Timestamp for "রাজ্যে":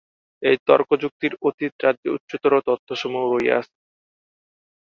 1.85-2.09